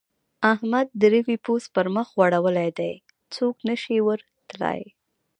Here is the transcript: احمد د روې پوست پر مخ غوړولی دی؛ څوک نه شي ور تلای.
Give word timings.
احمد 0.53 0.87
د 0.99 1.01
روې 1.13 1.35
پوست 1.45 1.67
پر 1.75 1.85
مخ 1.95 2.07
غوړولی 2.17 2.69
دی؛ 2.79 2.93
څوک 3.35 3.55
نه 3.67 3.75
شي 3.81 3.97
ور 4.07 4.19
تلای. 4.49 4.81